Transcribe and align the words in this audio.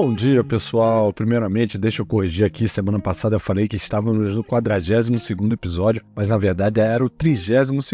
Bom 0.00 0.14
dia, 0.14 0.44
pessoal. 0.44 1.12
Primeiramente, 1.12 1.76
deixa 1.76 2.02
eu 2.02 2.06
corrigir 2.06 2.46
aqui. 2.46 2.68
Semana 2.68 3.00
passada 3.00 3.34
eu 3.34 3.40
falei 3.40 3.66
que 3.66 3.74
estávamos 3.74 4.32
no 4.32 4.44
42 4.44 5.28
episódio, 5.52 6.04
mas 6.14 6.28
na 6.28 6.38
verdade 6.38 6.78
era 6.80 7.04
o 7.04 7.10
32 7.10 7.90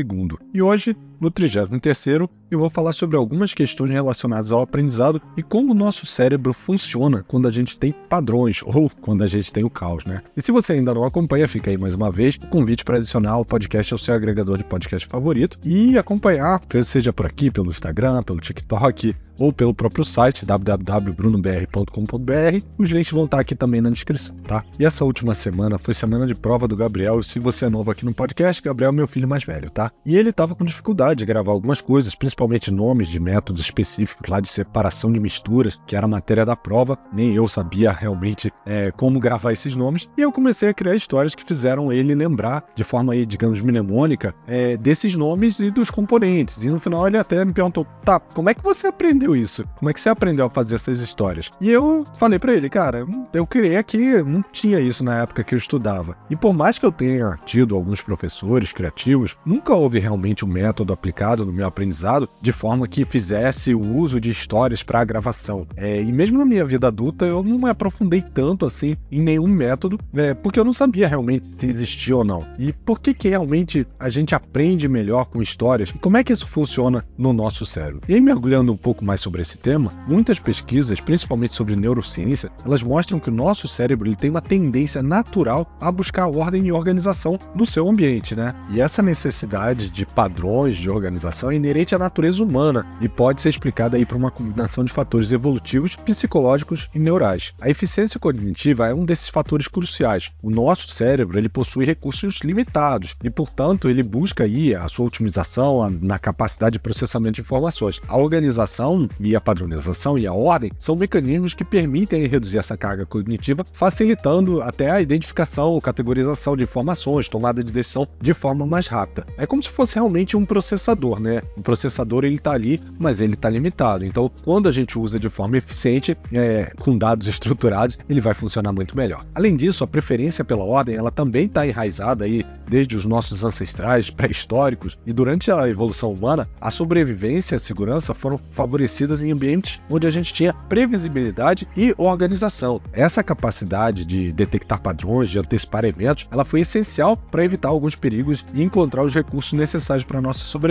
E 0.52 0.60
hoje, 0.60 0.94
no 1.24 1.30
33 1.30 2.28
eu 2.50 2.58
vou 2.58 2.68
falar 2.68 2.92
sobre 2.92 3.16
algumas 3.16 3.54
questões 3.54 3.90
relacionadas 3.90 4.52
ao 4.52 4.60
aprendizado 4.60 5.20
e 5.36 5.42
como 5.42 5.72
o 5.72 5.74
nosso 5.74 6.04
cérebro 6.04 6.52
funciona 6.52 7.24
quando 7.26 7.48
a 7.48 7.50
gente 7.50 7.78
tem 7.78 7.94
padrões 8.08 8.60
ou 8.62 8.90
quando 9.00 9.24
a 9.24 9.26
gente 9.26 9.50
tem 9.50 9.64
o 9.64 9.70
caos, 9.70 10.04
né? 10.04 10.22
E 10.36 10.42
se 10.42 10.52
você 10.52 10.74
ainda 10.74 10.92
não 10.92 11.04
acompanha, 11.04 11.48
fica 11.48 11.70
aí 11.70 11.78
mais 11.78 11.94
uma 11.94 12.12
vez 12.12 12.36
o 12.36 12.46
convite 12.48 12.84
para 12.84 12.98
adicionar 12.98 13.38
o 13.38 13.44
podcast 13.44 13.92
ao 13.92 13.98
seu 13.98 14.14
agregador 14.14 14.58
de 14.58 14.64
podcast 14.64 15.08
favorito 15.08 15.58
e 15.64 15.96
acompanhar, 15.96 16.60
seja 16.84 17.12
por 17.12 17.26
aqui, 17.26 17.50
pelo 17.50 17.70
Instagram, 17.70 18.22
pelo 18.22 18.40
TikTok, 18.40 19.14
ou 19.38 19.52
pelo 19.52 19.74
próprio 19.74 20.04
site 20.04 20.46
www.brunobr.com.br. 20.46 22.64
Os 22.78 22.90
links 22.90 23.12
vão 23.12 23.24
estar 23.24 23.40
aqui 23.40 23.54
também 23.54 23.80
na 23.80 23.90
descrição, 23.90 24.36
tá? 24.46 24.64
E 24.78 24.84
essa 24.84 25.04
última 25.04 25.34
semana 25.34 25.78
foi 25.78 25.94
semana 25.94 26.26
de 26.26 26.34
prova 26.34 26.68
do 26.68 26.76
Gabriel. 26.76 27.22
Se 27.22 27.38
você 27.38 27.66
é 27.66 27.68
novo 27.68 27.90
aqui 27.90 28.04
no 28.04 28.14
podcast, 28.14 28.62
Gabriel 28.62 28.90
é 28.90 28.94
meu 28.94 29.08
filho 29.08 29.28
mais 29.28 29.44
velho, 29.44 29.70
tá? 29.70 29.90
E 30.04 30.16
ele 30.16 30.30
estava 30.30 30.54
com 30.54 30.64
dificuldade 30.64 31.13
de 31.14 31.26
gravar 31.26 31.52
algumas 31.52 31.80
coisas, 31.80 32.14
principalmente 32.14 32.70
nomes 32.70 33.08
de 33.08 33.20
métodos 33.20 33.60
específicos 33.60 34.28
lá 34.28 34.40
de 34.40 34.48
separação 34.48 35.12
de 35.12 35.20
misturas, 35.20 35.78
que 35.86 35.96
era 35.96 36.06
a 36.06 36.08
matéria 36.08 36.46
da 36.46 36.56
prova. 36.56 36.98
Nem 37.12 37.34
eu 37.34 37.46
sabia 37.46 37.92
realmente 37.92 38.52
é, 38.64 38.90
como 38.92 39.20
gravar 39.20 39.52
esses 39.52 39.76
nomes. 39.76 40.08
E 40.16 40.22
eu 40.22 40.32
comecei 40.32 40.68
a 40.68 40.74
criar 40.74 40.94
histórias 40.94 41.34
que 41.34 41.44
fizeram 41.44 41.92
ele 41.92 42.14
lembrar 42.14 42.64
de 42.74 42.84
forma 42.84 43.12
aí, 43.12 43.26
digamos, 43.26 43.60
mnemônica, 43.60 44.34
é, 44.46 44.76
desses 44.76 45.14
nomes 45.14 45.58
e 45.58 45.70
dos 45.70 45.90
componentes. 45.90 46.62
E 46.62 46.70
no 46.70 46.80
final 46.80 47.06
ele 47.06 47.18
até 47.18 47.44
me 47.44 47.52
perguntou: 47.52 47.86
tá, 48.04 48.18
como 48.18 48.48
é 48.48 48.54
que 48.54 48.62
você 48.62 48.86
aprendeu? 48.86 49.34
isso? 49.34 49.66
Como 49.76 49.90
é 49.90 49.92
que 49.92 50.00
você 50.00 50.08
aprendeu 50.08 50.46
a 50.46 50.50
fazer 50.50 50.76
essas 50.76 51.00
histórias? 51.00 51.50
E 51.60 51.70
eu 51.70 52.04
falei 52.18 52.38
para 52.38 52.54
ele, 52.54 52.68
cara, 52.68 53.06
eu 53.32 53.46
criei 53.46 53.76
aqui, 53.76 54.22
não 54.22 54.42
tinha 54.42 54.80
isso 54.80 55.04
na 55.04 55.22
época 55.22 55.44
que 55.44 55.54
eu 55.54 55.58
estudava. 55.58 56.16
E 56.30 56.36
por 56.36 56.52
mais 56.52 56.78
que 56.78 56.86
eu 56.86 56.92
tenha 56.92 57.38
tido 57.44 57.74
alguns 57.74 58.00
professores 58.00 58.72
criativos, 58.72 59.36
nunca 59.44 59.74
houve 59.74 59.98
realmente 59.98 60.44
um 60.44 60.48
método 60.48 60.92
aplicado 60.94 61.44
no 61.44 61.52
meu 61.52 61.66
aprendizado 61.66 62.28
de 62.40 62.52
forma 62.52 62.88
que 62.88 63.04
fizesse 63.04 63.74
o 63.74 63.96
uso 63.96 64.20
de 64.20 64.30
histórias 64.30 64.82
para 64.82 65.00
a 65.00 65.04
gravação. 65.04 65.66
É, 65.76 66.00
e 66.00 66.12
mesmo 66.12 66.38
na 66.38 66.44
minha 66.44 66.64
vida 66.64 66.88
adulta, 66.88 67.24
eu 67.24 67.42
não 67.42 67.58
me 67.58 67.68
aprofundei 67.68 68.22
tanto 68.22 68.66
assim 68.66 68.96
em 69.10 69.20
nenhum 69.20 69.46
método, 69.46 69.98
é, 70.14 70.34
porque 70.34 70.58
eu 70.58 70.64
não 70.64 70.72
sabia 70.72 71.08
realmente 71.08 71.46
se 71.58 71.66
existia 71.66 72.16
ou 72.16 72.24
não. 72.24 72.46
E 72.58 72.72
por 72.72 73.00
que, 73.00 73.12
que 73.12 73.28
realmente 73.28 73.86
a 73.98 74.08
gente 74.08 74.34
aprende 74.34 74.88
melhor 74.88 75.26
com 75.26 75.42
histórias? 75.42 75.90
E 75.90 75.98
como 75.98 76.16
é 76.16 76.24
que 76.24 76.32
isso 76.32 76.46
funciona 76.46 77.04
no 77.16 77.32
nosso 77.32 77.66
cérebro? 77.66 78.02
E 78.08 78.14
aí, 78.14 78.20
mergulhando 78.20 78.72
um 78.72 78.76
pouco 78.76 79.04
mais 79.04 79.20
sobre 79.20 79.42
esse 79.42 79.58
tema, 79.58 79.92
muitas 80.06 80.38
pesquisas, 80.38 81.00
principalmente 81.00 81.54
sobre 81.54 81.76
neurociência, 81.76 82.50
elas 82.64 82.82
mostram 82.82 83.18
que 83.18 83.28
o 83.28 83.32
nosso 83.32 83.68
cérebro 83.68 84.08
ele 84.08 84.16
tem 84.16 84.30
uma 84.30 84.40
tendência 84.40 85.02
natural 85.02 85.66
a 85.80 85.90
buscar 85.90 86.28
ordem 86.28 86.66
e 86.66 86.72
organização 86.72 87.38
no 87.54 87.66
seu 87.66 87.88
ambiente, 87.88 88.34
né? 88.34 88.54
E 88.70 88.80
essa 88.80 89.02
necessidade 89.02 89.90
de 89.90 90.06
padrões 90.06 90.76
de 90.84 90.90
organização 90.90 91.50
é 91.50 91.56
inerente 91.56 91.94
à 91.94 91.98
natureza 91.98 92.42
humana 92.42 92.86
e 93.00 93.08
pode 93.08 93.40
ser 93.40 93.48
explicada 93.48 93.96
aí 93.96 94.04
por 94.04 94.16
uma 94.16 94.30
combinação 94.30 94.84
de 94.84 94.92
fatores 94.92 95.32
evolutivos, 95.32 95.96
psicológicos 95.96 96.88
e 96.94 96.98
neurais. 96.98 97.54
A 97.60 97.70
eficiência 97.70 98.20
cognitiva 98.20 98.86
é 98.86 98.94
um 98.94 99.04
desses 99.04 99.28
fatores 99.28 99.66
cruciais. 99.66 100.30
O 100.42 100.50
nosso 100.50 100.88
cérebro 100.90 101.38
ele 101.38 101.48
possui 101.48 101.86
recursos 101.86 102.40
limitados 102.44 103.16
e, 103.24 103.30
portanto, 103.30 103.88
ele 103.88 104.02
busca 104.02 104.44
aí 104.44 104.74
a 104.74 104.86
sua 104.88 105.06
otimização 105.06 105.88
na 106.02 106.18
capacidade 106.18 106.74
de 106.74 106.78
processamento 106.78 107.36
de 107.36 107.40
informações. 107.40 108.00
A 108.06 108.18
organização 108.18 109.08
e 109.18 109.34
a 109.34 109.40
padronização 109.40 110.18
e 110.18 110.26
a 110.26 110.32
ordem 110.32 110.70
são 110.78 110.96
mecanismos 110.96 111.54
que 111.54 111.64
permitem 111.64 112.26
reduzir 112.26 112.58
essa 112.58 112.76
carga 112.76 113.06
cognitiva, 113.06 113.64
facilitando 113.72 114.60
até 114.60 114.90
a 114.90 115.00
identificação 115.00 115.70
ou 115.70 115.80
categorização 115.80 116.56
de 116.56 116.64
informações, 116.64 117.28
tomada 117.28 117.64
de 117.64 117.72
decisão 117.72 118.06
de 118.20 118.34
forma 118.34 118.66
mais 118.66 118.86
rápida. 118.86 119.26
É 119.38 119.46
como 119.46 119.62
se 119.62 119.70
fosse 119.70 119.94
realmente 119.94 120.36
um 120.36 120.44
processador, 120.74 121.20
né? 121.20 121.42
O 121.56 121.62
processador 121.62 122.24
ele 122.24 122.36
está 122.36 122.52
ali, 122.52 122.80
mas 122.98 123.20
ele 123.20 123.34
está 123.34 123.48
limitado. 123.48 124.04
Então, 124.04 124.30
quando 124.44 124.68
a 124.68 124.72
gente 124.72 124.98
usa 124.98 125.18
de 125.18 125.30
forma 125.30 125.56
eficiente, 125.56 126.16
é, 126.32 126.72
com 126.78 126.96
dados 126.98 127.26
estruturados, 127.28 127.98
ele 128.08 128.20
vai 128.20 128.34
funcionar 128.34 128.72
muito 128.72 128.96
melhor. 128.96 129.24
Além 129.34 129.56
disso, 129.56 129.84
a 129.84 129.86
preferência 129.86 130.44
pela 130.44 130.64
ordem 130.64 130.96
ela 130.96 131.10
também 131.10 131.46
está 131.46 131.66
enraizada 131.66 132.24
aí 132.24 132.44
desde 132.66 132.96
os 132.96 133.04
nossos 133.04 133.44
ancestrais 133.44 134.10
pré-históricos 134.10 134.98
e 135.06 135.12
durante 135.12 135.50
a 135.50 135.68
evolução 135.68 136.12
humana, 136.12 136.48
a 136.60 136.70
sobrevivência 136.70 137.54
e 137.54 137.56
a 137.56 137.60
segurança 137.60 138.14
foram 138.14 138.40
favorecidas 138.50 139.22
em 139.22 139.30
ambientes 139.30 139.80
onde 139.90 140.06
a 140.06 140.10
gente 140.10 140.32
tinha 140.32 140.54
previsibilidade 140.68 141.68
e 141.76 141.94
organização. 141.98 142.80
Essa 142.92 143.22
capacidade 143.22 144.04
de 144.04 144.32
detectar 144.32 144.80
padrões, 144.80 145.28
de 145.28 145.38
antecipar 145.38 145.84
eventos, 145.84 146.26
ela 146.30 146.44
foi 146.44 146.60
essencial 146.60 147.16
para 147.16 147.44
evitar 147.44 147.68
alguns 147.68 147.94
perigos 147.94 148.44
e 148.54 148.62
encontrar 148.62 149.04
os 149.04 149.14
recursos 149.14 149.52
necessários 149.52 150.04
para 150.04 150.20
nossa 150.20 150.40
sobrevivência. 150.40 150.63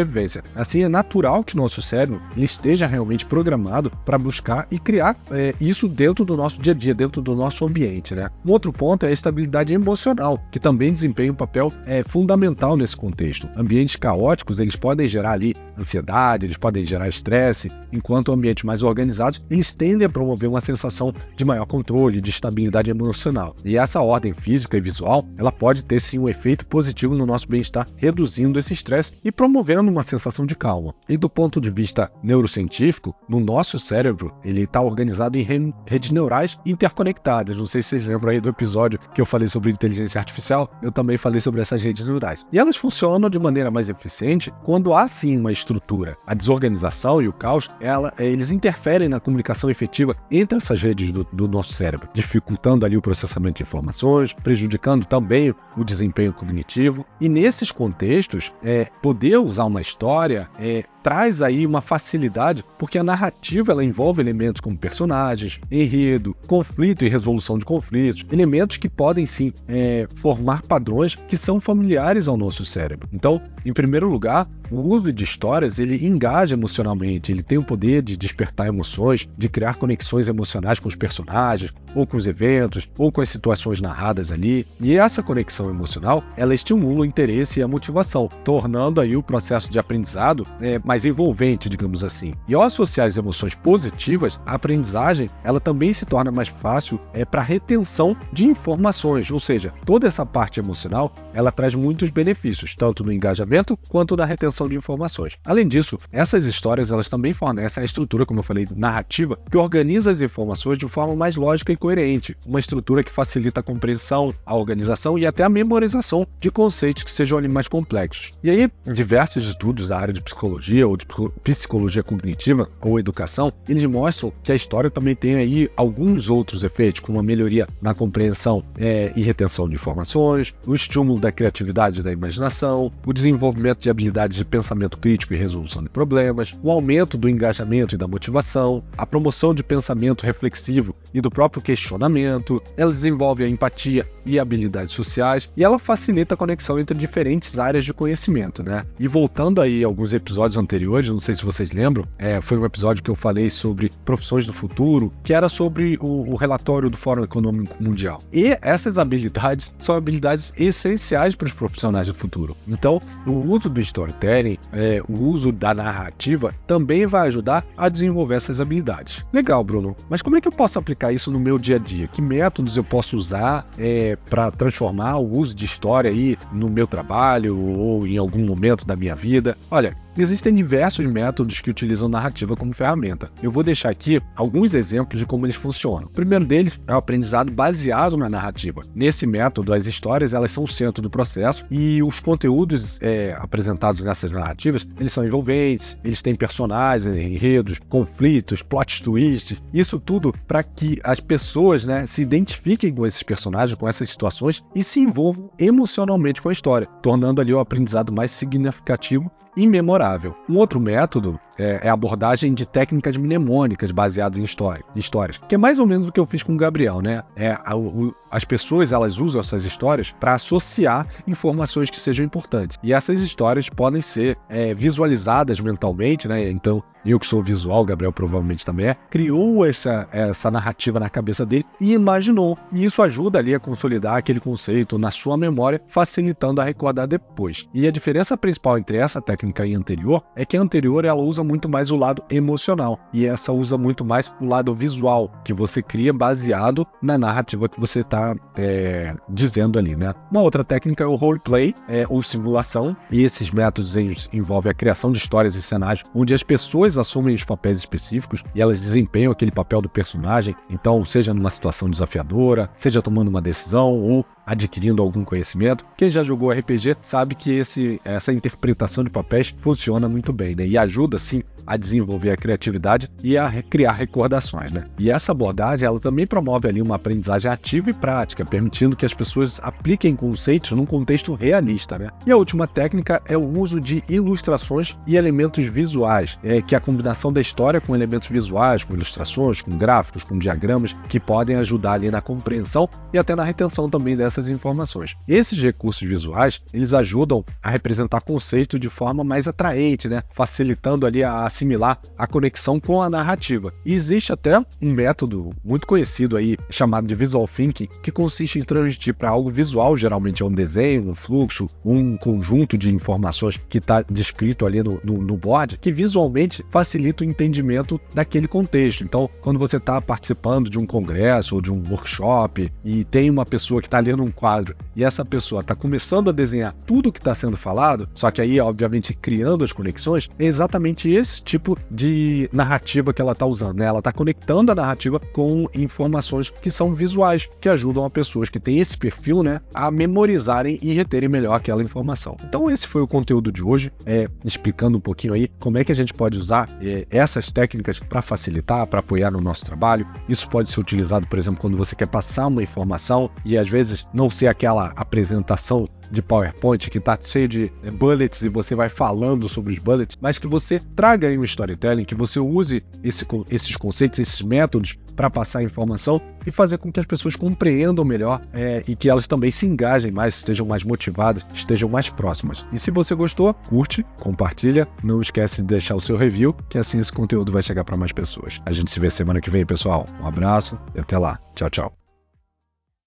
Assim, 0.55 0.83
é 0.83 0.89
natural 0.89 1.43
que 1.43 1.55
nosso 1.55 1.81
cérebro 1.81 2.21
esteja 2.35 2.87
realmente 2.87 3.25
programado 3.25 3.91
para 4.05 4.17
buscar 4.17 4.67
e 4.71 4.79
criar 4.79 5.15
é, 5.31 5.53
isso 5.59 5.87
dentro 5.87 6.25
do 6.25 6.35
nosso 6.35 6.59
dia 6.59 6.73
a 6.73 6.75
dia, 6.75 6.93
dentro 6.93 7.21
do 7.21 7.35
nosso 7.35 7.65
ambiente. 7.65 8.15
Né? 8.15 8.29
Um 8.45 8.51
outro 8.51 8.73
ponto 8.73 9.05
é 9.05 9.09
a 9.09 9.11
estabilidade 9.11 9.73
emocional, 9.73 10.39
que 10.51 10.59
também 10.59 10.91
desempenha 10.91 11.31
um 11.31 11.35
papel 11.35 11.71
é, 11.85 12.03
fundamental 12.03 12.75
nesse 12.75 12.95
contexto. 12.95 13.47
Ambientes 13.55 13.95
caóticos 13.95 14.59
eles 14.59 14.75
podem 14.75 15.07
gerar 15.07 15.31
ali 15.31 15.55
ansiedade, 15.77 16.45
eles 16.45 16.57
podem 16.57 16.85
gerar 16.85 17.07
estresse, 17.07 17.71
enquanto 17.91 18.31
ambientes 18.31 18.63
mais 18.63 18.83
organizados, 18.83 19.41
eles 19.49 19.73
tendem 19.73 20.05
a 20.05 20.09
promover 20.09 20.49
uma 20.49 20.61
sensação 20.61 21.13
de 21.35 21.45
maior 21.45 21.65
controle, 21.65 22.21
de 22.21 22.29
estabilidade 22.29 22.89
emocional. 22.89 23.55
E 23.63 23.77
essa 23.77 24.01
ordem 24.01 24.33
física 24.33 24.77
e 24.77 24.81
visual, 24.81 25.25
ela 25.37 25.51
pode 25.51 25.83
ter 25.83 25.99
sim 25.99 26.19
um 26.19 26.29
efeito 26.29 26.65
positivo 26.65 27.15
no 27.15 27.25
nosso 27.25 27.47
bem-estar, 27.47 27.87
reduzindo 27.95 28.59
esse 28.59 28.73
estresse 28.73 29.13
e 29.23 29.31
promovendo 29.31 29.82
uma 29.89 30.03
sensação 30.03 30.45
de 30.45 30.55
calma. 30.55 30.93
E 31.07 31.17
do 31.17 31.29
ponto 31.29 31.59
de 31.59 31.69
vista 31.69 32.11
neurocientífico, 32.21 33.15
no 33.27 33.39
nosso 33.39 33.79
cérebro, 33.79 34.33
ele 34.43 34.63
está 34.63 34.81
organizado 34.81 35.37
em 35.37 35.73
redes 35.85 36.11
neurais 36.11 36.57
interconectadas. 36.65 37.57
Não 37.57 37.65
sei 37.65 37.81
se 37.81 37.89
vocês 37.89 38.05
lembram 38.05 38.31
aí 38.31 38.39
do 38.39 38.49
episódio 38.49 38.99
que 39.13 39.21
eu 39.21 39.25
falei 39.25 39.47
sobre 39.47 39.71
inteligência 39.71 40.19
artificial, 40.19 40.69
eu 40.81 40.91
também 40.91 41.17
falei 41.17 41.39
sobre 41.39 41.61
essas 41.61 41.83
redes 41.83 42.05
neurais. 42.07 42.45
E 42.51 42.59
elas 42.59 42.77
funcionam 42.77 43.29
de 43.29 43.39
maneira 43.39 43.71
mais 43.71 43.89
eficiente 43.89 44.53
quando 44.63 44.93
há 44.93 45.07
sim 45.07 45.37
uma 45.37 45.51
estrutura. 45.51 46.17
A 46.25 46.33
desorganização 46.33 47.21
e 47.21 47.27
o 47.27 47.33
caos, 47.33 47.69
ela, 47.79 48.13
é, 48.17 48.25
eles 48.25 48.51
interferem 48.51 49.09
na 49.09 49.19
comunicação 49.19 49.69
efetiva 49.69 50.15
entre 50.31 50.57
essas 50.57 50.81
redes 50.81 51.11
do, 51.11 51.23
do 51.31 51.47
nosso 51.47 51.73
cérebro, 51.73 52.09
dificultando 52.13 52.85
ali 52.85 52.97
o 52.97 53.01
processamento 53.01 53.57
de 53.57 53.63
informações, 53.63 54.33
prejudicando 54.33 55.05
também 55.05 55.53
o 55.77 55.83
desempenho 55.83 56.33
cognitivo. 56.33 57.05
E 57.19 57.29
nesses 57.29 57.71
contextos, 57.71 58.51
é, 58.63 58.87
poder 59.01 59.37
usar 59.37 59.65
uma 59.73 59.81
história 59.81 60.47
é, 60.59 60.85
traz 61.03 61.41
aí 61.41 61.67
uma 61.67 61.81
facilidade, 61.81 62.63
porque 62.79 62.97
a 62.97 63.03
narrativa 63.03 63.73
ela 63.73 63.83
envolve 63.83 64.21
elementos 64.21 64.61
como 64.61 64.77
personagens, 64.77 65.59
enredo, 65.69 66.35
conflito 66.47 67.03
e 67.03 67.09
resolução 67.09 67.57
de 67.57 67.65
conflitos, 67.65 68.25
elementos 68.31 68.77
que 68.77 68.87
podem 68.87 69.25
sim 69.25 69.51
é, 69.67 70.07
formar 70.15 70.61
padrões 70.61 71.15
que 71.15 71.35
são 71.35 71.59
familiares 71.59 72.27
ao 72.27 72.37
nosso 72.37 72.65
cérebro. 72.65 73.09
Então, 73.11 73.41
em 73.65 73.73
primeiro 73.73 74.09
lugar, 74.09 74.47
o 74.71 74.79
uso 74.79 75.11
de 75.11 75.23
histórias 75.23 75.77
ele 75.77 76.05
engaja 76.05 76.55
emocionalmente, 76.55 77.31
ele 77.31 77.43
tem 77.43 77.57
o 77.57 77.63
poder 77.63 78.01
de 78.01 78.17
despertar 78.17 78.67
emoções, 78.67 79.27
de 79.37 79.49
criar 79.49 79.75
conexões 79.75 80.27
emocionais 80.27 80.79
com 80.79 80.87
os 80.87 80.95
personagens, 80.95 81.73
ou 81.93 82.07
com 82.07 82.17
os 82.17 82.25
eventos, 82.25 82.89
ou 82.97 83.11
com 83.11 83.21
as 83.21 83.29
situações 83.29 83.81
narradas 83.81 84.31
ali. 84.31 84.65
E 84.79 84.95
essa 84.95 85.21
conexão 85.21 85.69
emocional, 85.69 86.23
ela 86.35 86.55
estimula 86.55 87.01
o 87.01 87.05
interesse 87.05 87.59
e 87.59 87.63
a 87.63 87.67
motivação, 87.67 88.29
tornando 88.43 88.99
aí 88.99 89.15
o 89.15 89.23
processo 89.23 89.69
de 89.69 89.79
aprendizado 89.79 90.45
é, 90.61 90.79
mais 90.79 90.92
envolvente, 91.05 91.69
digamos 91.69 92.03
assim. 92.03 92.33
E 92.47 92.53
ao 92.53 92.61
associar 92.61 93.07
as 93.07 93.17
emoções 93.17 93.55
positivas, 93.55 94.39
a 94.45 94.55
aprendizagem 94.55 95.29
ela 95.43 95.59
também 95.59 95.91
se 95.93 96.05
torna 96.05 96.31
mais 96.31 96.47
fácil 96.47 96.99
é, 97.13 97.25
para 97.25 97.41
retenção 97.41 98.15
de 98.31 98.45
informações, 98.45 99.29
ou 99.31 99.39
seja, 99.39 99.73
toda 99.85 100.07
essa 100.07 100.25
parte 100.25 100.59
emocional 100.59 101.11
ela 101.33 101.51
traz 101.51 101.75
muitos 101.75 102.09
benefícios, 102.09 102.75
tanto 102.75 103.03
no 103.03 103.11
engajamento 103.11 103.77
quanto 103.89 104.15
na 104.15 104.25
retenção 104.25 104.67
de 104.69 104.75
informações. 104.75 105.37
Além 105.43 105.67
disso, 105.67 105.97
essas 106.11 106.45
histórias 106.45 106.91
elas 106.91 107.09
também 107.09 107.33
fornecem 107.33 107.81
a 107.81 107.85
estrutura, 107.85 108.25
como 108.25 108.39
eu 108.39 108.43
falei, 108.43 108.67
narrativa, 108.75 109.37
que 109.49 109.57
organiza 109.57 110.11
as 110.11 110.21
informações 110.21 110.77
de 110.77 110.87
forma 110.87 111.15
mais 111.15 111.35
lógica 111.35 111.71
e 111.71 111.77
coerente, 111.77 112.37
uma 112.45 112.59
estrutura 112.59 113.03
que 113.03 113.11
facilita 113.11 113.59
a 113.59 113.63
compreensão, 113.63 114.33
a 114.45 114.55
organização 114.55 115.17
e 115.17 115.25
até 115.25 115.43
a 115.43 115.49
memorização 115.49 116.27
de 116.39 116.51
conceitos 116.51 117.03
que 117.03 117.11
sejam 117.11 117.37
ali 117.37 117.47
mais 117.47 117.67
complexos. 117.67 118.31
E 118.43 118.49
aí, 118.49 118.71
diversos 118.91 119.47
estudos 119.47 119.87
da 119.87 119.99
área 119.99 120.13
de 120.13 120.21
psicologia 120.21 120.82
sociologia 120.83 120.87
ou 120.87 120.97
de 120.97 121.05
psicologia 121.43 122.03
cognitiva 122.03 122.69
ou 122.81 122.99
educação, 122.99 123.51
eles 123.67 123.85
mostram 123.85 124.33
que 124.43 124.51
a 124.51 124.55
história 124.55 124.89
também 124.89 125.15
tem 125.15 125.35
aí 125.35 125.69
alguns 125.75 126.29
outros 126.29 126.63
efeitos, 126.63 127.01
como 127.01 127.19
a 127.19 127.23
melhoria 127.23 127.67
na 127.81 127.93
compreensão 127.93 128.63
é, 128.77 129.11
e 129.15 129.21
retenção 129.21 129.67
de 129.67 129.75
informações, 129.75 130.53
o 130.67 130.75
estímulo 130.75 131.19
da 131.19 131.31
criatividade 131.31 131.99
e 131.99 132.03
da 132.03 132.11
imaginação, 132.11 132.91
o 133.05 133.13
desenvolvimento 133.13 133.79
de 133.79 133.89
habilidades 133.89 134.37
de 134.37 134.45
pensamento 134.45 134.97
crítico 134.97 135.33
e 135.33 135.37
resolução 135.37 135.81
de 135.81 135.89
problemas, 135.89 136.53
o 136.61 136.69
aumento 136.69 137.17
do 137.17 137.29
engajamento 137.29 137.95
e 137.95 137.97
da 137.97 138.07
motivação, 138.07 138.83
a 138.97 139.05
promoção 139.05 139.53
de 139.53 139.63
pensamento 139.63 140.25
reflexivo 140.25 140.95
e 141.13 141.21
do 141.21 141.31
próprio 141.31 141.61
questionamento, 141.61 142.61
ela 142.75 142.91
desenvolve 142.91 143.43
a 143.43 143.47
empatia 143.47 144.07
e 144.25 144.39
habilidades 144.39 144.93
sociais 144.93 145.49
e 145.55 145.63
ela 145.63 145.77
facilita 145.77 146.33
a 146.33 146.37
conexão 146.37 146.79
entre 146.79 146.97
diferentes 146.97 147.59
áreas 147.59 147.85
de 147.85 147.93
conhecimento, 147.93 148.63
né? 148.63 148.85
E 148.99 149.07
voltando 149.07 149.61
aí 149.61 149.83
a 149.83 149.87
alguns 149.87 150.13
episódios 150.13 150.57
anteriores, 150.57 150.72
não 150.79 151.19
sei 151.19 151.35
se 151.35 151.43
vocês 151.43 151.71
lembram, 151.71 152.05
é, 152.17 152.41
foi 152.41 152.57
um 152.57 152.65
episódio 152.65 153.03
que 153.03 153.09
eu 153.09 153.15
falei 153.15 153.49
sobre 153.49 153.91
profissões 154.03 154.45
do 154.45 154.53
futuro, 154.53 155.13
que 155.23 155.33
era 155.33 155.47
sobre 155.47 155.97
o, 156.01 156.31
o 156.31 156.35
relatório 156.35 156.89
do 156.89 156.97
Fórum 156.97 157.23
Econômico 157.23 157.75
Mundial. 157.81 158.21
E 158.31 158.57
essas 158.61 158.97
habilidades 158.97 159.73
são 159.77 159.95
habilidades 159.95 160.53
essenciais 160.57 161.35
para 161.35 161.45
os 161.45 161.51
profissionais 161.51 162.07
do 162.07 162.13
futuro. 162.13 162.55
Então, 162.67 163.01
o 163.25 163.31
uso 163.31 163.69
do 163.69 163.79
storytelling, 163.79 164.57
é, 164.71 165.01
o 165.07 165.23
uso 165.23 165.51
da 165.51 165.73
narrativa, 165.73 166.53
também 166.65 167.05
vai 167.05 167.27
ajudar 167.27 167.65
a 167.77 167.89
desenvolver 167.89 168.35
essas 168.35 168.59
habilidades. 168.59 169.25
Legal, 169.31 169.63
Bruno. 169.63 169.95
Mas 170.09 170.21
como 170.21 170.37
é 170.37 170.41
que 170.41 170.47
eu 170.47 170.51
posso 170.51 170.79
aplicar 170.79 171.11
isso 171.11 171.31
no 171.31 171.39
meu 171.39 171.57
dia 171.57 171.75
a 171.75 171.79
dia? 171.79 172.07
Que 172.07 172.21
métodos 172.21 172.77
eu 172.77 172.83
posso 172.83 173.15
usar 173.15 173.67
é, 173.77 174.17
para 174.29 174.51
transformar 174.51 175.17
o 175.17 175.37
uso 175.37 175.55
de 175.55 175.65
história 175.65 176.09
aí 176.09 176.37
no 176.51 176.69
meu 176.69 176.87
trabalho 176.87 177.57
ou 177.57 178.07
em 178.07 178.17
algum 178.17 178.45
momento 178.45 178.85
da 178.85 178.95
minha 178.95 179.15
vida? 179.15 179.57
Olha, 179.69 179.95
Existem 180.17 180.53
diversos 180.53 181.05
métodos 181.07 181.59
que 181.59 181.69
utilizam 181.69 182.07
narrativa 182.07 182.55
como 182.55 182.73
ferramenta. 182.73 183.31
Eu 183.41 183.49
vou 183.49 183.63
deixar 183.63 183.89
aqui 183.89 184.21
alguns 184.35 184.73
exemplos 184.73 185.19
de 185.19 185.25
como 185.25 185.45
eles 185.45 185.55
funcionam. 185.55 186.07
O 186.07 186.11
primeiro 186.11 186.45
deles 186.45 186.79
é 186.87 186.93
o 186.93 186.97
aprendizado 186.97 187.51
baseado 187.51 188.15
na 188.15 188.29
narrativa. 188.29 188.83
Nesse 188.93 189.25
método, 189.25 189.73
as 189.73 189.87
histórias 189.87 190.33
elas 190.33 190.51
são 190.51 190.63
o 190.63 190.67
centro 190.67 191.01
do 191.01 191.09
processo 191.09 191.65
e 191.71 192.01
os 192.03 192.19
conteúdos 192.19 193.01
é, 193.01 193.35
apresentados 193.39 194.01
nessas 194.01 194.31
narrativas 194.31 194.87
eles 194.99 195.11
são 195.11 195.25
envolventes, 195.25 195.97
eles 196.03 196.21
têm 196.21 196.35
personagens, 196.35 197.15
enredos, 197.15 197.79
conflitos, 197.89 198.61
plot 198.61 199.03
twists. 199.03 199.61
Isso 199.73 199.99
tudo 199.99 200.33
para 200.47 200.63
que 200.63 200.99
as 201.03 201.19
pessoas 201.19 201.85
né, 201.85 202.05
se 202.05 202.21
identifiquem 202.21 202.93
com 202.93 203.05
esses 203.05 203.23
personagens, 203.23 203.77
com 203.77 203.87
essas 203.87 204.09
situações 204.09 204.63
e 204.75 204.83
se 204.83 204.99
envolvam 204.99 205.49
emocionalmente 205.57 206.41
com 206.41 206.49
a 206.49 206.53
história, 206.53 206.87
tornando 207.01 207.41
ali 207.41 207.53
o 207.53 207.59
aprendizado 207.59 208.13
mais 208.13 208.31
significativo 208.31 209.31
e 209.55 209.67
memorável. 209.67 210.02
Um 210.49 210.57
outro 210.57 210.79
método 210.79 211.39
é, 211.57 211.81
é 211.83 211.89
a 211.89 211.93
abordagem 211.93 212.53
de 212.53 212.65
técnicas 212.65 213.15
mnemônicas 213.15 213.91
baseadas 213.91 214.39
em 214.39 214.43
história, 214.43 214.83
histórias, 214.95 215.39
que 215.47 215.55
é 215.55 215.57
mais 215.57 215.79
ou 215.79 215.85
menos 215.85 216.07
o 216.07 216.11
que 216.11 216.19
eu 216.19 216.25
fiz 216.25 216.43
com 216.43 216.53
o 216.53 216.57
Gabriel, 216.57 217.01
né? 217.01 217.23
É, 217.35 217.57
a, 217.63 217.75
o, 217.75 218.13
as 218.29 218.43
pessoas 218.43 218.91
elas 218.91 219.17
usam 219.17 219.41
essas 219.41 219.65
histórias 219.65 220.11
para 220.19 220.33
associar 220.33 221.07
informações 221.27 221.89
que 221.89 221.99
sejam 221.99 222.25
importantes. 222.25 222.77
E 222.83 222.93
essas 222.93 223.21
histórias 223.21 223.69
podem 223.69 224.01
ser 224.01 224.37
é, 224.49 224.73
visualizadas 224.73 225.59
mentalmente, 225.59 226.27
né? 226.27 226.49
Então 226.49 226.83
eu 227.11 227.19
que 227.19 227.27
sou 227.27 227.43
visual, 227.43 227.83
Gabriel 227.85 228.13
provavelmente 228.13 228.65
também 228.65 228.87
é, 228.87 228.97
criou 229.09 229.65
essa, 229.65 230.07
essa 230.11 230.49
narrativa 230.49 230.99
na 230.99 231.09
cabeça 231.09 231.45
dele 231.45 231.65
e 231.79 231.93
imaginou. 231.93 232.57
E 232.71 232.85
isso 232.85 233.01
ajuda 233.01 233.39
ali 233.39 233.53
a 233.53 233.59
consolidar 233.59 234.17
aquele 234.17 234.39
conceito 234.39 234.97
na 234.97 235.11
sua 235.11 235.37
memória, 235.37 235.81
facilitando 235.87 236.61
a 236.61 236.63
recordar 236.63 237.07
depois. 237.07 237.67
E 237.73 237.87
a 237.87 237.91
diferença 237.91 238.37
principal 238.37 238.77
entre 238.77 238.97
essa 238.97 239.21
técnica 239.21 239.65
e 239.65 239.75
a 239.75 239.77
anterior 239.77 240.23
é 240.35 240.45
que 240.45 240.57
a 240.57 240.61
anterior 240.61 241.05
ela 241.05 241.21
usa 241.21 241.43
muito 241.43 241.67
mais 241.67 241.91
o 241.91 241.97
lado 241.97 242.23
emocional 242.29 242.99
e 243.13 243.25
essa 243.25 243.51
usa 243.51 243.77
muito 243.77 244.05
mais 244.05 244.33
o 244.39 244.45
lado 244.45 244.73
visual 244.73 245.31
que 245.43 245.53
você 245.53 245.81
cria 245.81 246.13
baseado 246.13 246.85
na 247.01 247.17
narrativa 247.17 247.67
que 247.67 247.79
você 247.79 247.99
está 247.99 248.35
é, 248.57 249.15
dizendo 249.29 249.77
ali, 249.77 249.95
né? 249.95 250.13
Uma 250.31 250.41
outra 250.41 250.63
técnica 250.63 251.03
é 251.03 251.07
o 251.07 251.15
roleplay, 251.15 251.73
é, 251.87 252.05
ou 252.09 252.21
simulação, 252.21 252.95
e 253.11 253.23
esses 253.23 253.51
métodos 253.51 253.95
envolvem 254.31 254.71
a 254.71 254.75
criação 254.75 255.11
de 255.11 255.17
histórias 255.17 255.55
e 255.55 255.61
cenários 255.61 256.03
onde 256.13 256.33
as 256.33 256.43
pessoas 256.43 256.92
assumem 256.97 257.35
os 257.35 257.43
papéis 257.43 257.77
específicos 257.77 258.43
e 258.53 258.61
elas 258.61 258.79
desempenham 258.79 259.31
aquele 259.31 259.51
papel 259.51 259.81
do 259.81 259.89
personagem, 259.89 260.55
então, 260.69 261.03
seja 261.05 261.33
numa 261.33 261.49
situação 261.49 261.89
desafiadora, 261.89 262.69
seja 262.77 263.01
tomando 263.01 263.27
uma 263.27 263.41
decisão 263.41 263.99
ou 263.99 264.25
adquirindo 264.45 265.01
algum 265.01 265.23
conhecimento. 265.23 265.85
Quem 265.97 266.09
já 266.09 266.23
jogou 266.23 266.51
RPG 266.51 266.97
sabe 267.01 267.35
que 267.35 267.51
esse, 267.51 267.99
essa 268.03 268.33
interpretação 268.33 269.03
de 269.03 269.09
papéis 269.09 269.53
funciona 269.59 270.07
muito 270.09 270.33
bem, 270.33 270.55
né? 270.55 270.65
E 270.65 270.77
ajuda 270.77 271.17
sim 271.17 271.43
a 271.65 271.77
desenvolver 271.77 272.31
a 272.31 272.37
criatividade 272.37 273.09
e 273.23 273.37
a 273.37 273.63
criar 273.63 273.93
recordações, 273.93 274.71
né? 274.71 274.85
E 274.99 275.09
essa 275.09 275.31
abordagem, 275.31 275.85
ela 275.85 275.99
também 275.99 276.27
promove 276.27 276.67
ali 276.67 276.81
uma 276.81 276.95
aprendizagem 276.95 277.49
ativa 277.49 277.89
e 277.89 277.93
prática, 277.93 278.45
permitindo 278.45 278.95
que 278.95 279.05
as 279.05 279.13
pessoas 279.13 279.59
apliquem 279.63 280.15
conceitos 280.15 280.71
num 280.71 280.85
contexto 280.85 281.33
realista, 281.33 281.97
né? 281.97 282.09
E 282.25 282.31
a 282.31 282.37
última 282.37 282.67
técnica 282.67 283.21
é 283.25 283.37
o 283.37 283.59
uso 283.59 283.79
de 283.79 284.03
ilustrações 284.09 284.97
e 285.07 285.15
elementos 285.15 285.65
visuais, 285.65 286.37
é, 286.43 286.61
que 286.61 286.75
é 286.75 286.77
a 286.77 286.81
combinação 286.81 287.31
da 287.31 287.41
história 287.41 287.79
com 287.79 287.95
elementos 287.95 288.27
visuais, 288.27 288.83
com 288.83 288.93
ilustrações, 288.93 289.61
com 289.61 289.71
gráficos, 289.77 290.23
com 290.23 290.37
diagramas, 290.37 290.95
que 291.07 291.19
podem 291.19 291.55
ajudar 291.57 291.93
ali 291.93 292.11
na 292.11 292.21
compreensão 292.21 292.89
e 293.13 293.17
até 293.17 293.35
na 293.35 293.43
retenção 293.43 293.89
também 293.89 294.15
dessas 294.33 294.49
informações. 294.49 295.15
Esses 295.27 295.61
recursos 295.61 296.07
visuais, 296.07 296.61
eles 296.73 296.93
ajudam 296.93 297.45
a 297.61 297.69
representar 297.69 298.21
conceitos 298.21 298.79
de 298.79 298.89
forma 298.89 299.23
mais 299.23 299.47
atraente, 299.47 300.07
né? 300.07 300.23
Facilitando 300.33 301.05
ali 301.05 301.23
a 301.23 301.45
assimilar 301.45 301.99
a 302.17 302.25
conexão 302.25 302.79
com 302.79 303.01
a 303.01 303.09
narrativa. 303.09 303.73
E 303.85 303.93
existe 303.93 304.33
até 304.33 304.59
um 304.81 304.91
método 304.91 305.51
muito 305.63 305.85
conhecido 305.85 306.35
aí, 306.35 306.57
chamado 306.69 307.07
de 307.07 307.15
visual 307.15 307.47
thinking, 307.47 307.87
que 308.01 308.11
consiste 308.11 308.59
em 308.59 308.63
transmitir 308.63 309.13
para 309.13 309.29
algo 309.29 309.49
visual, 309.49 309.95
geralmente 309.95 310.41
é 310.41 310.45
um 310.45 310.51
desenho, 310.51 311.11
um 311.11 311.15
fluxo, 311.15 311.67
um 311.85 312.17
conjunto 312.17 312.77
de 312.77 312.93
informações 312.93 313.59
que 313.69 313.77
está 313.77 314.01
descrito 314.01 314.65
ali 314.65 314.81
no, 314.81 314.99
no, 315.03 315.21
no 315.21 315.37
board, 315.37 315.77
que 315.77 315.91
visualmente 315.91 316.65
facilita 316.69 317.23
o 317.23 317.27
entendimento 317.27 317.99
daquele 318.13 318.47
contexto. 318.47 319.03
Então, 319.03 319.29
quando 319.41 319.59
você 319.59 319.77
está 319.77 320.01
participando 320.01 320.69
de 320.69 320.79
um 320.79 320.85
congresso 320.85 321.55
ou 321.55 321.61
de 321.61 321.71
um 321.71 321.83
workshop 321.89 322.71
e 322.83 323.03
tem 323.03 323.29
uma 323.29 323.45
pessoa 323.45 323.81
que 323.81 323.87
está 323.87 323.99
lendo 323.99 324.22
um 324.23 324.31
quadro 324.31 324.75
e 324.95 325.03
essa 325.03 325.25
pessoa 325.25 325.61
está 325.61 325.75
começando 325.75 326.29
a 326.29 326.33
desenhar 326.33 326.73
tudo 326.85 327.09
o 327.09 327.11
que 327.11 327.19
está 327.19 327.33
sendo 327.33 327.57
falado, 327.57 328.07
só 328.13 328.29
que 328.31 328.41
aí, 328.41 328.59
obviamente, 328.59 329.13
criando 329.13 329.63
as 329.63 329.71
conexões, 329.71 330.29
é 330.37 330.45
exatamente 330.45 331.09
esse 331.09 331.43
tipo 331.43 331.77
de 331.89 332.49
narrativa 332.51 333.13
que 333.13 333.21
ela 333.21 333.31
está 333.31 333.45
usando. 333.45 333.79
Né? 333.79 333.85
Ela 333.85 333.99
está 333.99 334.11
conectando 334.11 334.71
a 334.71 334.75
narrativa 334.75 335.19
com 335.19 335.65
informações 335.73 336.49
que 336.49 336.71
são 336.71 336.93
visuais, 336.93 337.49
que 337.59 337.69
ajudam 337.69 338.05
a 338.05 338.09
pessoas 338.09 338.49
que 338.49 338.59
têm 338.59 338.79
esse 338.79 338.97
perfil 338.97 339.43
né, 339.43 339.61
a 339.73 339.89
memorizarem 339.89 340.77
e 340.81 340.93
reterem 340.93 341.29
melhor 341.29 341.55
aquela 341.55 341.83
informação. 341.83 342.37
Então, 342.43 342.69
esse 342.69 342.87
foi 342.87 343.01
o 343.01 343.07
conteúdo 343.07 343.51
de 343.51 343.63
hoje, 343.63 343.91
é, 344.05 344.27
explicando 344.45 344.97
um 344.97 345.01
pouquinho 345.01 345.33
aí 345.33 345.49
como 345.59 345.77
é 345.77 345.83
que 345.83 345.91
a 345.91 345.95
gente 345.95 346.13
pode 346.13 346.37
usar 346.37 346.69
é, 346.81 347.05
essas 347.09 347.51
técnicas 347.51 347.99
para 347.99 348.21
facilitar, 348.21 348.85
para 348.87 348.99
apoiar 348.99 349.31
no 349.31 349.41
nosso 349.41 349.65
trabalho. 349.65 350.07
Isso 350.27 350.47
pode 350.49 350.69
ser 350.69 350.79
utilizado, 350.79 351.27
por 351.27 351.39
exemplo, 351.39 351.59
quando 351.59 351.77
você 351.77 351.95
quer 351.95 352.07
passar 352.07 352.47
uma 352.47 352.63
informação 352.63 353.29
e 353.45 353.57
às 353.57 353.69
vezes 353.69 354.05
não 354.13 354.29
ser 354.29 354.47
aquela 354.47 354.93
apresentação 354.95 355.87
de 356.11 356.21
PowerPoint 356.21 356.89
que 356.89 356.99
está 356.99 357.17
cheio 357.19 357.47
de 357.47 357.71
bullets 357.97 358.41
e 358.43 358.49
você 358.49 358.75
vai 358.75 358.87
falando 358.87 359.49
sobre 359.49 359.73
os 359.73 359.79
bullets, 359.79 360.17
mas 360.21 360.37
que 360.37 360.47
você 360.47 360.79
traga 360.95 361.27
aí 361.27 361.37
um 361.37 361.43
storytelling, 361.43 362.05
que 362.05 362.13
você 362.13 362.39
use 362.39 362.83
esse, 363.03 363.25
esses 363.49 363.75
conceitos, 363.75 364.19
esses 364.19 364.41
métodos 364.41 364.97
para 365.15 365.29
passar 365.29 365.59
a 365.59 365.63
informação 365.63 366.21
e 366.45 366.51
fazer 366.51 366.77
com 366.77 366.91
que 366.91 366.99
as 366.99 367.05
pessoas 367.05 367.35
compreendam 367.35 368.05
melhor 368.05 368.41
é, 368.53 368.83
e 368.87 368.95
que 368.95 369.09
elas 369.09 369.27
também 369.27 369.51
se 369.51 369.65
engajem 369.65 370.11
mais, 370.11 370.35
estejam 370.35 370.65
mais 370.65 370.83
motivadas, 370.83 371.45
estejam 371.53 371.89
mais 371.89 372.09
próximas. 372.09 372.65
E 372.71 372.77
se 372.77 372.91
você 372.91 373.15
gostou, 373.15 373.53
curte, 373.53 374.05
compartilha, 374.19 374.87
não 375.03 375.21
esquece 375.21 375.61
de 375.61 375.67
deixar 375.67 375.95
o 375.95 376.01
seu 376.01 376.17
review, 376.17 376.53
que 376.69 376.77
assim 376.77 376.99
esse 376.99 377.11
conteúdo 377.11 377.51
vai 377.51 377.63
chegar 377.63 377.83
para 377.83 377.97
mais 377.97 378.11
pessoas. 378.11 378.61
A 378.65 378.71
gente 378.71 378.91
se 378.91 378.99
vê 378.99 379.09
semana 379.09 379.41
que 379.41 379.49
vem, 379.49 379.65
pessoal. 379.65 380.05
Um 380.21 380.27
abraço 380.27 380.77
e 380.95 380.99
até 380.99 381.17
lá. 381.17 381.39
Tchau, 381.55 381.69
tchau. 381.69 382.02